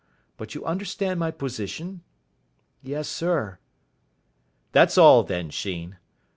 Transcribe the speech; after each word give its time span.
But 0.35 0.55
you 0.55 0.65
understand 0.65 1.19
my 1.19 1.29
position?" 1.29 2.01
"Yes, 2.81 3.07
sir." 3.07 3.59
"That's 4.71 4.97
all, 4.97 5.21
then, 5.21 5.51
Sheen. 5.51 5.97